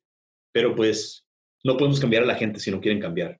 [0.51, 1.25] pero pues
[1.63, 3.39] no podemos cambiar a la gente si no quieren cambiar.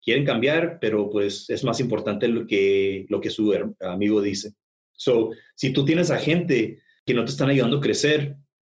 [0.00, 4.52] Quieren cambiar, pero pues es más importante lo que, lo que su amigo dice.
[4.92, 8.36] So, si tú tienes a gente que no te están ayudando a crecer,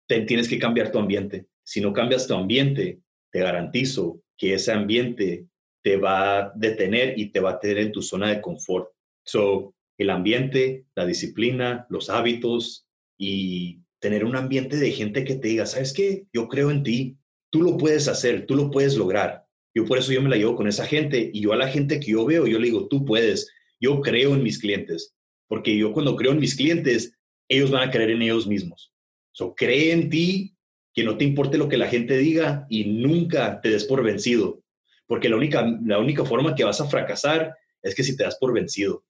[0.07, 1.47] te, tienes que cambiar tu ambiente.
[1.65, 3.01] Si no cambias tu ambiente,
[3.33, 5.47] te garantizo que ese ambiente
[5.83, 8.91] te va a detener y te va a tener en tu zona de confort.
[9.25, 12.87] So, el ambiente, la disciplina, los hábitos
[13.19, 16.27] y tener un ambiente de gente que te diga, ¿sabes qué?
[16.31, 17.17] Yo creo en ti,
[17.49, 19.47] tú lo puedes hacer, tú lo puedes lograr.
[19.75, 22.01] Yo por eso yo me la llevo con esa gente y yo a la gente
[22.01, 25.15] que yo veo, yo le digo, tú puedes, yo creo en mis clientes,
[25.49, 27.17] porque yo cuando creo en mis clientes,
[27.49, 28.93] ellos van a creer en ellos mismos.
[29.33, 30.55] So, cree en ti,
[30.93, 34.63] que no te importe lo que la gente diga y nunca te des por vencido,
[35.07, 38.37] porque la única, la única forma que vas a fracasar es que si te das
[38.37, 39.03] por vencido.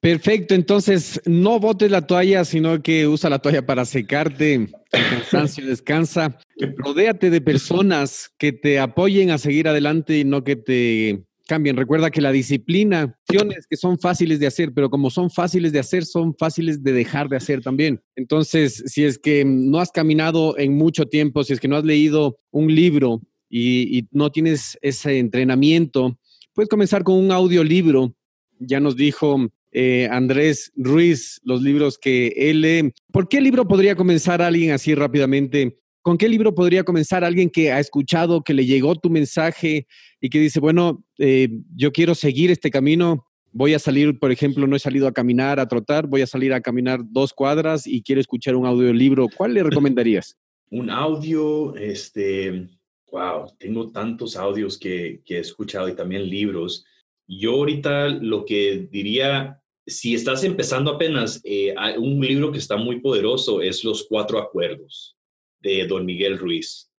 [0.00, 4.54] Perfecto, entonces no botes la toalla, sino que usa la toalla para secarte.
[4.54, 4.70] El
[5.10, 6.38] cansancio descansa.
[6.76, 11.76] Rodéate de personas que te apoyen a seguir adelante y no que te cambien.
[11.76, 15.80] Recuerda que la disciplina, acciones que son fáciles de hacer, pero como son fáciles de
[15.80, 18.00] hacer, son fáciles de dejar de hacer también.
[18.14, 21.84] Entonces, si es que no has caminado en mucho tiempo, si es que no has
[21.84, 26.16] leído un libro y, y no tienes ese entrenamiento,
[26.54, 28.14] puedes comenzar con un audiolibro.
[28.60, 32.92] Ya nos dijo eh, Andrés Ruiz, los libros que él lee.
[33.12, 35.78] ¿Por qué libro podría comenzar alguien así rápidamente?
[36.02, 39.86] ¿Con qué libro podría comenzar alguien que ha escuchado, que le llegó tu mensaje
[40.20, 43.26] y que dice, bueno, eh, yo quiero seguir este camino?
[43.52, 46.52] Voy a salir, por ejemplo, no he salido a caminar, a trotar, voy a salir
[46.52, 49.26] a caminar dos cuadras y quiero escuchar un audiolibro.
[49.36, 50.36] ¿Cuál le recomendarías?
[50.70, 52.68] un audio, este,
[53.10, 56.84] wow, tengo tantos audios que, que he escuchado y también libros.
[57.28, 63.00] Yo ahorita lo que diría, si estás empezando apenas, eh, un libro que está muy
[63.00, 65.16] poderoso es Los Cuatro Acuerdos
[65.60, 66.90] de Don Miguel Ruiz,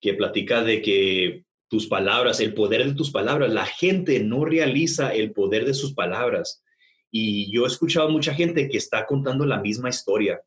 [0.00, 5.14] que platica de que tus palabras, el poder de tus palabras, la gente no realiza
[5.14, 6.64] el poder de sus palabras.
[7.12, 10.40] Y yo he escuchado mucha gente que está contando la misma historia.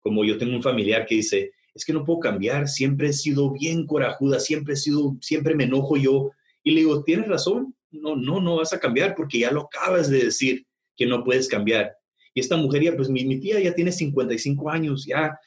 [0.00, 3.50] Como yo tengo un familiar que dice, es que no puedo cambiar, siempre he sido
[3.50, 6.30] bien corajuda, siempre he sido, siempre me enojo yo.
[6.62, 10.08] Y le digo, tienes razón, no, no, no vas a cambiar porque ya lo acabas
[10.10, 11.96] de decir que no puedes cambiar.
[12.34, 15.38] Y esta mujer ya, pues mi, tía ya tiene 55 años, ya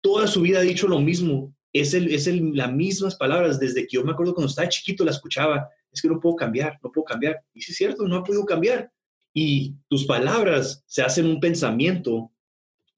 [0.00, 1.54] toda su vida ha dicho lo mismo.
[1.72, 5.04] Es, el, es el, las mismas palabras desde que yo me acuerdo cuando estaba chiquito
[5.04, 5.68] la escuchaba.
[5.92, 7.40] Es que no puedo cambiar, no puedo cambiar.
[7.54, 8.90] Y sí es cierto, no ha podido cambiar.
[9.34, 12.32] Y tus palabras se hacen un pensamiento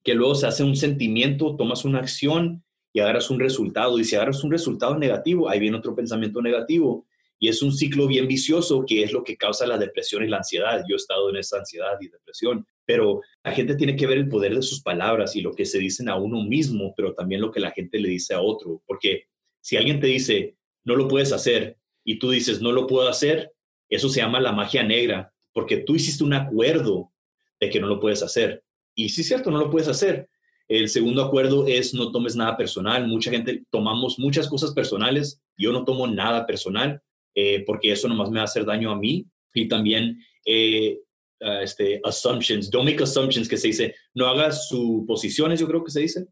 [0.02, 3.98] que luego se hace un sentimiento, tomas una acción y agarras un resultado.
[3.98, 7.06] Y si agarras un resultado negativo, ahí viene otro pensamiento negativo.
[7.42, 10.36] Y es un ciclo bien vicioso que es lo que causa la depresión y la
[10.36, 10.84] ansiedad.
[10.86, 14.28] Yo he estado en esa ansiedad y depresión, pero la gente tiene que ver el
[14.28, 17.50] poder de sus palabras y lo que se dicen a uno mismo, pero también lo
[17.50, 18.82] que la gente le dice a otro.
[18.86, 19.24] Porque
[19.62, 23.52] si alguien te dice, no lo puedes hacer, y tú dices, no lo puedo hacer,
[23.88, 27.10] eso se llama la magia negra, porque tú hiciste un acuerdo
[27.58, 28.62] de que no lo puedes hacer.
[28.94, 30.28] Y sí es cierto, no lo puedes hacer.
[30.68, 33.06] El segundo acuerdo es no tomes nada personal.
[33.08, 35.40] Mucha gente tomamos muchas cosas personales.
[35.56, 37.02] Yo no tomo nada personal
[37.34, 39.26] eh, porque eso nomás me va a hacer daño a mí.
[39.54, 40.98] Y también eh,
[41.40, 45.90] ah, este, assumptions, don't make assumptions, que se dice, no hagas suposiciones, yo creo que
[45.90, 46.26] se dice.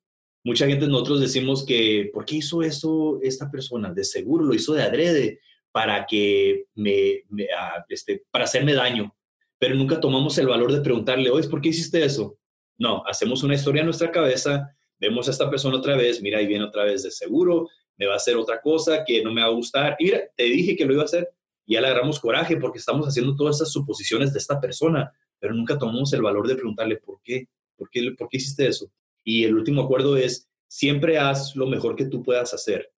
[0.45, 3.93] Mucha gente nosotros decimos que, ¿por qué hizo eso esta persona?
[3.93, 5.41] De seguro lo hizo de adrede
[5.73, 7.25] para que me,
[7.59, 9.15] ah, este, para hacerme daño.
[9.59, 12.39] Pero nunca tomamos el valor de preguntarle, oye, ¿por qué hiciste eso?
[12.79, 16.47] No, hacemos una historia en nuestra cabeza, vemos a esta persona otra vez, mira, ahí
[16.47, 19.49] viene otra vez de seguro, me va a hacer otra cosa que no me va
[19.49, 19.97] a gustar.
[19.99, 21.29] Y mira, te dije que lo iba a hacer
[21.67, 25.55] y ya le agarramos coraje porque estamos haciendo todas esas suposiciones de esta persona, pero
[25.55, 28.91] nunca tomamos el valor de preguntarle por qué, por qué, por qué hiciste eso.
[29.25, 32.91] Y el último acuerdo es, siempre haz lo mejor que tú puedas hacer.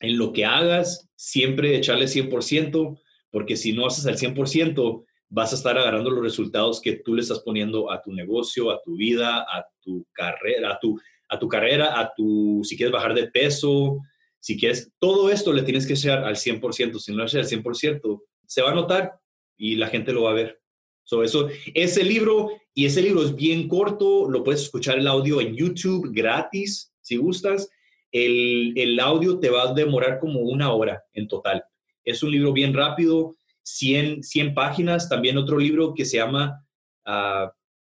[0.00, 5.56] En lo que hagas, siempre echarle 100%, porque si no haces al 100%, vas a
[5.56, 9.38] estar agarrando los resultados que tú le estás poniendo a tu negocio, a tu vida,
[9.38, 14.00] a tu carrera, a tu, a tu carrera, a tu, si quieres bajar de peso,
[14.40, 16.98] si quieres, todo esto le tienes que echar al 100%.
[16.98, 19.20] Si no lo haces al 100%, se va a notar
[19.56, 20.60] y la gente lo va a ver.
[21.04, 25.40] So, eso, ese libro, y ese libro es bien corto, lo puedes escuchar el audio
[25.40, 27.68] en YouTube gratis, si gustas.
[28.12, 31.62] El, el audio te va a demorar como una hora en total.
[32.04, 35.08] Es un libro bien rápido, 100, 100 páginas.
[35.08, 36.64] También otro libro que se llama
[37.04, 37.52] ah,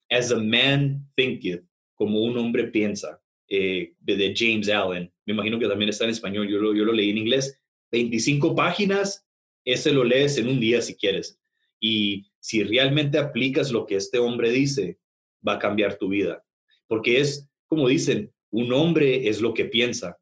[0.09, 1.63] As a Man Thinketh,
[1.95, 6.47] como un hombre piensa, eh, de James Allen me imagino que también está en español,
[6.47, 7.59] yo lo, yo lo leí en inglés,
[7.91, 9.25] 25 páginas,
[9.65, 11.39] ese lo lees en un día si quieres.
[11.79, 14.99] Y si realmente aplicas lo que este hombre dice,
[15.47, 16.43] va a cambiar tu vida.
[16.87, 20.17] Porque es, como dicen, un hombre es lo que piensa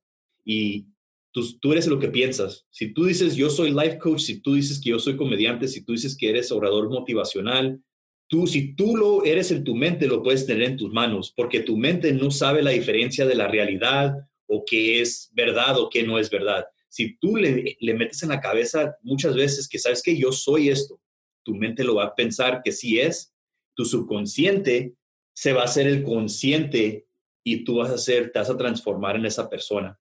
[0.45, 0.87] y
[1.31, 2.65] tú, tú eres lo que piensas.
[2.69, 5.83] Si tú dices yo soy life coach, si tú dices que yo soy comediante, si
[5.83, 7.81] tú dices que eres orador motivacional,
[8.27, 11.59] tú, si tú lo eres en tu mente, lo puedes tener en tus manos, porque
[11.59, 14.15] tu mente no sabe la diferencia de la realidad
[14.51, 16.65] o qué es verdad o qué no es verdad.
[16.89, 20.99] Si tú le, metes en la cabeza muchas veces que sabes que yo soy esto,
[21.43, 23.33] tu mente lo va a pensar que sí es,
[23.73, 24.93] tu subconsciente
[25.33, 27.07] se va a hacer el consciente
[27.45, 29.97] y tú vas a ser, te vas a transformar en esa persona.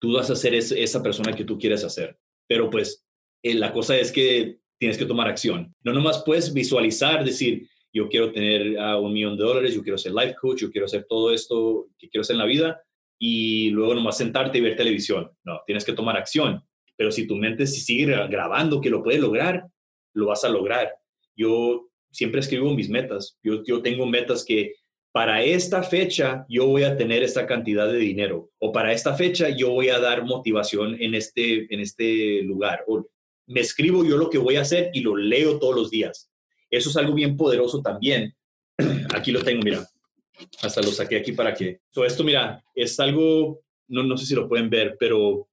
[0.00, 2.16] Tú vas a ser esa persona que tú quieres hacer.
[2.46, 3.04] Pero pues
[3.42, 5.74] eh, la cosa es que tienes que tomar acción.
[5.82, 10.12] No nomás puedes visualizar, decir, yo quiero tener un millón de dólares, yo quiero ser
[10.12, 12.80] life coach, yo quiero hacer todo esto que quiero hacer en la vida,
[13.18, 15.30] y luego nomás sentarte y ver televisión.
[15.44, 16.62] No, tienes que tomar acción.
[16.96, 19.66] Pero si tu mente sigue grabando que lo puedes lograr,
[20.14, 20.92] lo vas a lograr.
[21.36, 23.38] Yo siempre escribo mis metas.
[23.42, 24.74] Yo, yo tengo metas que
[25.12, 29.48] para esta fecha yo voy a tener esta cantidad de dinero o para esta fecha
[29.48, 32.84] yo voy a dar motivación en este, en este lugar.
[32.86, 33.06] O
[33.46, 36.30] me escribo yo lo que voy a hacer y lo leo todos los días.
[36.70, 38.34] Eso es algo bien poderoso también.
[39.14, 39.88] Aquí lo tengo, mira.
[40.62, 41.80] Hasta lo saqué aquí para que...
[41.90, 45.48] So, esto, mira, es algo, no, no sé si lo pueden ver, pero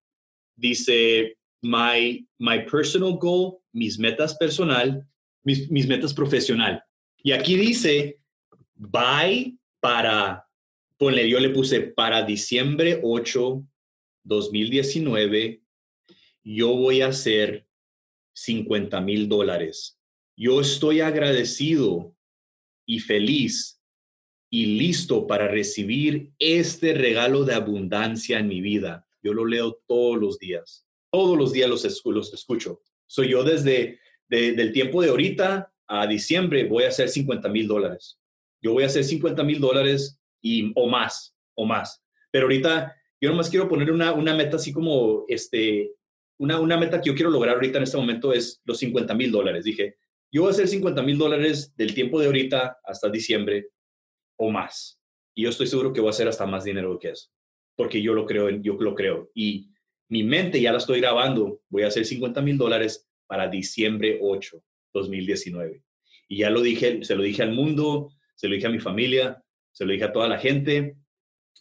[0.55, 5.07] dice, my, my personal goal, mis metas personal,
[5.43, 6.83] mis, mis metas profesional.
[7.23, 8.19] Y aquí dice,
[8.75, 10.47] bye para,
[10.97, 13.63] ponle, yo le puse para diciembre 8,
[14.23, 15.61] 2019,
[16.43, 17.67] yo voy a hacer
[18.33, 19.99] 50 mil dólares.
[20.35, 22.15] Yo estoy agradecido
[22.85, 23.74] y feliz
[24.49, 29.05] y listo para recibir este regalo de abundancia en mi vida.
[29.21, 30.87] Yo lo leo todos los días.
[31.11, 32.81] Todos los días los, los escucho.
[33.07, 38.19] Soy yo desde del tiempo de ahorita a diciembre voy a hacer 50 mil dólares.
[38.61, 42.03] Yo voy a hacer 50 mil dólares y, o más, o más.
[42.31, 45.91] Pero ahorita yo nomás quiero poner una, una meta así como, este,
[46.37, 49.31] una, una meta que yo quiero lograr ahorita en este momento es los 50 mil
[49.31, 49.63] dólares.
[49.63, 49.97] Dije,
[50.31, 53.69] yo voy a hacer 50 mil dólares del tiempo de ahorita hasta diciembre
[54.37, 54.99] o más.
[55.33, 57.29] Y yo estoy seguro que voy a hacer hasta más dinero que eso,
[57.75, 59.29] porque yo lo creo, yo lo creo.
[59.33, 59.69] Y
[60.09, 64.61] mi mente ya la estoy grabando, voy a hacer 50 mil dólares para diciembre 8,
[64.93, 65.83] 2019.
[66.27, 69.43] Y ya lo dije, se lo dije al mundo, se lo dije a mi familia,
[69.71, 70.95] se lo dije a toda la gente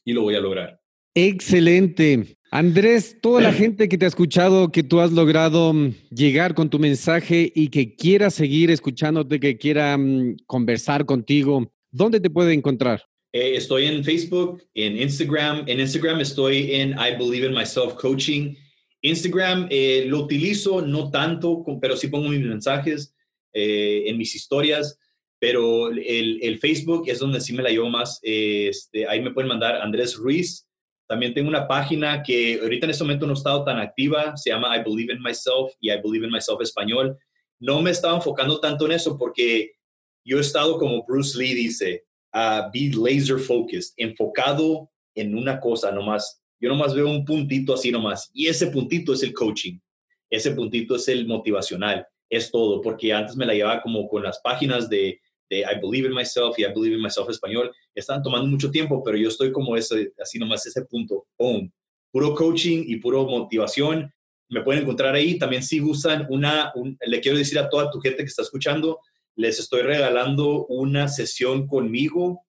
[0.05, 0.81] y lo voy a lograr.
[1.15, 2.37] Excelente.
[2.51, 6.71] Andrés, toda la gente que te ha escuchado, que tú has logrado mm, llegar con
[6.71, 12.53] tu mensaje y que quiera seguir escuchándote, que quiera mm, conversar contigo, ¿dónde te puede
[12.53, 13.03] encontrar?
[13.33, 15.65] Eh, estoy en Facebook, en Instagram.
[15.67, 18.55] En Instagram estoy en I Believe in Myself Coaching.
[19.03, 23.15] Instagram eh, lo utilizo no tanto, pero sí pongo mis mensajes
[23.53, 24.99] eh, en mis historias.
[25.39, 28.19] Pero el, Facebook es donde sí me la llevo más.
[28.23, 30.67] este, ahí me pueden mandar Andrés Ruiz.
[31.07, 34.37] También tengo una página que ahorita en este momento no he estado tan activa.
[34.37, 37.17] Se llama I Believe in Myself y I Believe in Myself Español.
[37.61, 39.73] No me estaba enfocando tanto en eso porque
[40.25, 45.93] yo he estado como Bruce Lee dice, uh, be laser focused, enfocado en una cosa
[45.93, 46.43] nomás.
[46.61, 48.31] Yo nomás veo un puntito así nomás.
[48.33, 49.79] Y ese puntito es el coaching.
[50.31, 52.07] Ese puntito es el motivacional.
[52.31, 52.81] Es todo.
[52.81, 56.59] Porque antes me la llevaba como con las páginas de de I Believe in Myself
[56.59, 60.13] y I Believe in Myself español, están tomando mucho tiempo, pero yo estoy como ese,
[60.21, 61.73] así nomás ese punto, boom,
[62.11, 64.13] puro coaching y puro motivación.
[64.49, 65.39] Me pueden encontrar ahí.
[65.39, 66.73] También si gustan una,
[67.07, 69.01] le quiero decir a toda tu gente que está escuchando,
[69.37, 72.45] les estoy regalando una sesión conmigo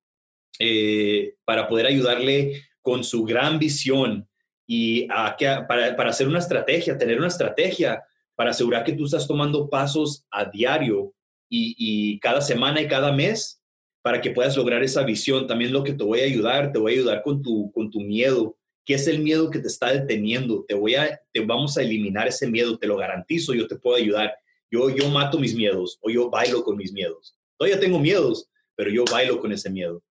[0.59, 4.27] eh, para poder ayudarle con su gran visión
[4.67, 5.35] y a,
[5.67, 8.03] para, para hacer una estrategia, tener una estrategia
[8.35, 11.13] para asegurar que tú estás tomando pasos a diario
[11.49, 13.61] y, cada semana y cada mes
[14.01, 15.47] para que puedas lograr esa visión.
[15.47, 18.01] También lo que te voy a ayudar, te voy a ayudar con tu, con tu
[18.01, 18.57] miedo.
[18.83, 20.63] ¿Qué es el miedo que te está deteniendo?
[20.67, 23.97] Te voy a, te vamos a eliminar ese miedo, te lo garantizo, yo te puedo
[23.97, 24.35] ayudar.
[24.71, 27.37] Yo, yo mato mis miedos o yo bailo con mis miedos.
[27.57, 30.03] Todavía tengo miedos, pero yo bailo con ese miedo.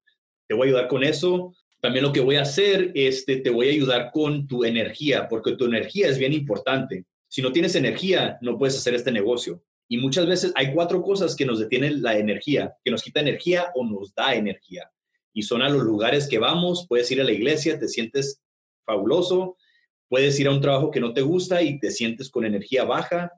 [0.47, 1.55] Te voy a ayudar con eso.
[1.81, 5.55] También lo que voy a hacer, este, te voy a ayudar con tu energía, porque
[5.55, 7.05] tu energía es bien importante.
[7.27, 9.61] Si no tienes energía, no puedes hacer este negocio.
[9.89, 13.71] Y muchas veces hay cuatro cosas que nos detienen la energía, que nos quita energía
[13.75, 14.89] o nos da energía.
[15.33, 18.41] Y son a los lugares que vamos, puedes ir a la iglesia, te sientes
[18.85, 19.57] fabuloso,
[20.07, 23.31] puedes ir a un trabajo que no te gusta y te sientes con energía baja,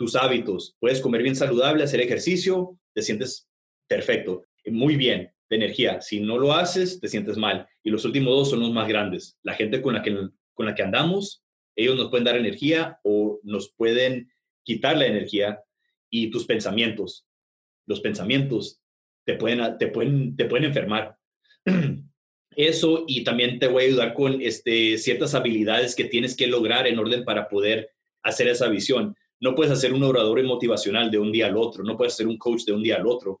[0.00, 3.50] tus hábitos, puedes comer bien saludable, hacer ejercicio, te sientes
[3.86, 6.00] perfecto, muy bien de energía.
[6.00, 7.68] Si no lo haces, te sientes mal.
[7.82, 9.36] Y los últimos dos son los más grandes.
[9.42, 10.16] La gente con la que,
[10.54, 11.44] con la que andamos,
[11.76, 14.32] ellos nos pueden dar energía o nos pueden
[14.62, 15.60] quitar la energía
[16.08, 17.26] y tus pensamientos.
[17.84, 18.80] Los pensamientos
[19.26, 21.18] te pueden, te pueden, te pueden enfermar.
[22.56, 26.86] Eso y también te voy a ayudar con este, ciertas habilidades que tienes que lograr
[26.86, 27.90] en orden para poder
[28.22, 29.14] hacer esa visión.
[29.40, 32.38] No puedes hacer un orador motivacional de un día al otro, no puedes ser un
[32.38, 33.40] coach de un día al otro,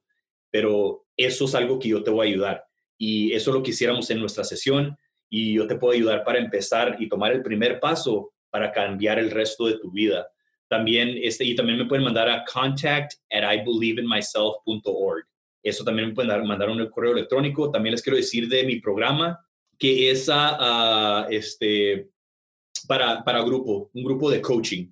[0.50, 2.64] pero eso es algo que yo te voy a ayudar.
[2.98, 3.72] Y eso lo que
[4.10, 4.96] en nuestra sesión
[5.30, 9.30] y yo te puedo ayudar para empezar y tomar el primer paso para cambiar el
[9.30, 10.26] resto de tu vida.
[10.68, 15.24] También, este, y también me pueden mandar a contact at ibelieveinmyself.org.
[15.62, 17.70] Eso también me pueden mandar un correo electrónico.
[17.70, 19.38] También les quiero decir de mi programa,
[19.78, 20.28] que es
[21.30, 22.10] este,
[22.86, 24.88] para, para grupo, un grupo de coaching.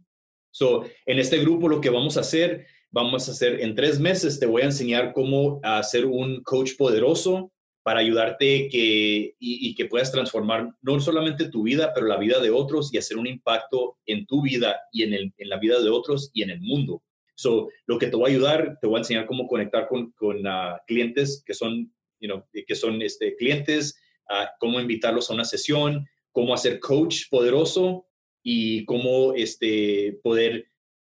[0.59, 4.41] So, en este grupo lo que vamos a hacer, vamos a hacer en tres meses,
[4.41, 7.53] te voy a enseñar cómo hacer un coach poderoso
[7.85, 12.51] para ayudarte que, y, que puedas transformar no solamente tu vida, pero la vida de
[12.51, 15.91] otros y hacer un impacto en tu vida y en, el, en la vida de
[15.91, 17.05] otros y en el mundo.
[17.37, 20.45] So, lo que te voy a ayudar, te voy a enseñar cómo conectar con, con
[20.45, 23.97] ah, clientes que son, you know, que son este, clientes,
[24.29, 28.08] uh, cómo invitarlos a una sesión, cómo hacer coach poderoso
[28.51, 30.71] y cómo este, poder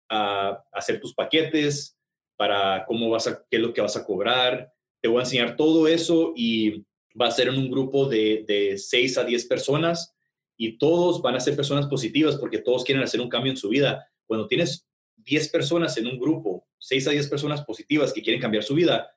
[0.09, 1.95] ah, hacer tus paquetes,
[2.35, 4.73] para cómo vas a, qué es lo que vas a cobrar.
[4.99, 8.79] Te voy a enseñar todo eso y va a ser en un grupo de, de
[8.79, 10.15] 6 a 10 personas
[10.57, 13.69] y todos van a ser personas positivas porque todos quieren hacer un cambio en su
[13.69, 14.09] vida.
[14.25, 18.63] Cuando tienes 10 personas en un grupo, 6 a 10 personas positivas que quieren cambiar
[18.63, 19.07] su vida,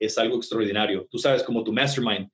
[0.00, 1.06] es algo extraordinario.
[1.08, 2.28] Tú sabes, como tu mastermind,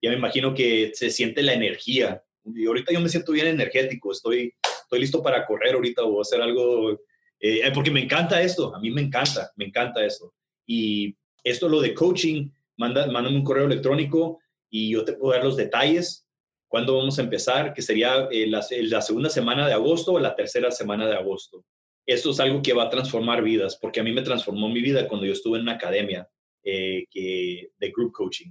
[0.00, 2.24] ya me imagino que se siente la energía.
[2.46, 4.54] Y ahorita yo me siento bien energético, estoy,
[4.90, 6.90] estoy listo para correr ahorita o hacer algo,
[7.38, 10.34] eh, eh, porque me encanta esto, a mí me encanta, me encanta esto.
[10.66, 15.44] Y esto, lo de coaching, manda, mándame un correo electrónico y yo te puedo dar
[15.44, 16.26] los detalles.
[16.66, 17.72] ¿Cuándo vamos a empezar?
[17.72, 21.64] Que sería eh, la, segunda semana de agosto o la tercera semana de agosto.
[22.04, 25.06] Esto es algo que va a transformar vidas, porque a mí me transformó mi vida
[25.06, 26.28] cuando yo estuve en una academia
[26.64, 28.50] de group coaching.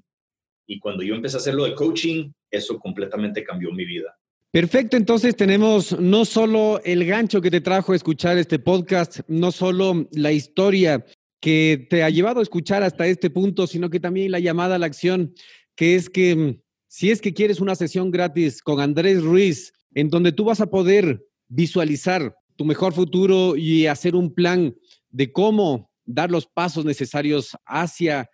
[0.65, 4.18] Y cuando yo empecé a hacer lo de coaching, eso completamente cambió mi vida.
[4.51, 9.51] Perfecto, entonces tenemos no solo el gancho que te trajo a escuchar este podcast, no
[9.51, 11.05] solo la historia
[11.39, 14.79] que te ha llevado a escuchar hasta este punto, sino que también la llamada a
[14.79, 15.35] la acción,
[15.75, 20.09] que es que mm, si es que quieres una sesión gratis con Andrés Ruiz, en
[20.09, 24.75] donde tú vas a poder visualizar tu mejor futuro y hacer un plan
[25.11, 28.27] de cómo dar los pasos necesarios hacia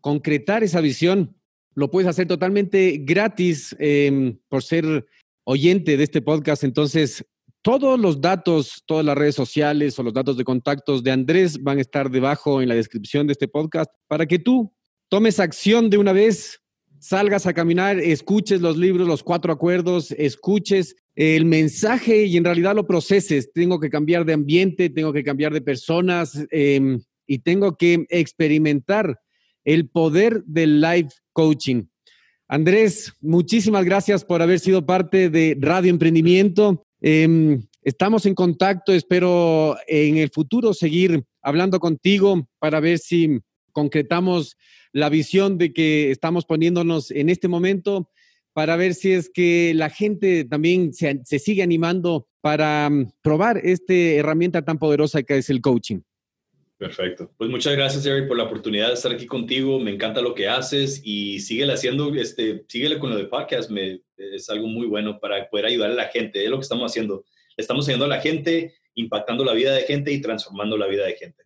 [0.00, 1.36] concretar esa visión,
[1.74, 5.06] lo puedes hacer totalmente gratis em, por ser
[5.50, 6.62] oyente de este podcast.
[6.62, 7.24] Entonces,
[7.60, 11.78] todos los datos, todas las redes sociales o los datos de contactos de Andrés van
[11.78, 14.72] a estar debajo en la descripción de este podcast para que tú
[15.08, 16.60] tomes acción de una vez,
[17.00, 22.76] salgas a caminar, escuches los libros, los cuatro acuerdos, escuches el mensaje y en realidad
[22.76, 23.52] lo proceses.
[23.52, 29.18] Tengo que cambiar de ambiente, tengo que cambiar de personas em, y tengo que experimentar
[29.64, 31.89] el poder del live coaching.
[32.52, 36.84] Andrés, muchísimas gracias por haber sido parte de Radio Emprendimiento.
[37.00, 43.38] Em, estamos en contacto, espero en el futuro seguir hablando contigo para ver si
[43.70, 44.56] concretamos
[44.92, 48.10] la visión de que estamos poniéndonos en este momento
[48.52, 53.94] para ver si es que la gente también se, sigue animando para mm, probar esta
[53.94, 56.00] herramienta tan poderosa que es el coaching.
[56.80, 57.30] Perfecto.
[57.36, 59.78] Pues muchas gracias, Eric, por la oportunidad de estar aquí contigo.
[59.78, 63.70] Me encanta lo que haces y síguele haciendo, este, síguele con lo de podcast.
[64.16, 66.42] Es algo muy bueno para poder ayudar a la gente.
[66.42, 67.26] Es lo que estamos haciendo.
[67.58, 71.16] Estamos ayudando a la gente, impactando la vida de gente y transformando la vida de
[71.16, 71.44] gente.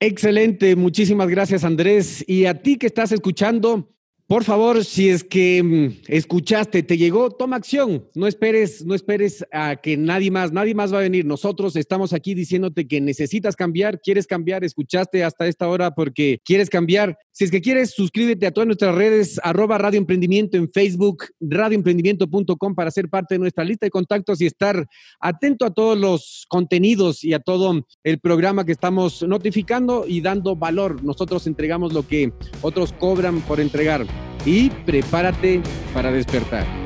[0.00, 0.74] Excelente.
[0.74, 2.24] Muchísimas gracias, Andrés.
[2.26, 3.94] Y a ti que estás escuchando,
[4.32, 8.08] por favor, si es que mm, escuchaste, te llegó, toma acción.
[8.14, 11.26] No esperes, no esperes a que nadie más, nadie más va a venir.
[11.26, 16.70] Nosotros estamos aquí diciéndote que necesitas cambiar, quieres cambiar, escuchaste hasta esta hora porque quieres
[16.70, 17.18] cambiar.
[17.30, 22.90] Si es que quieres, suscríbete a todas nuestras redes, arroba Radio en Facebook, radioemprendimiento.com para
[22.90, 24.86] ser parte de nuestra lista de contactos y estar
[25.20, 30.56] atento a todos los contenidos y a todo el programa que estamos notificando y dando
[30.56, 31.04] valor.
[31.04, 34.06] Nosotros entregamos lo que otros cobran por entregar
[34.44, 35.60] y prepárate
[35.94, 36.81] para despertar.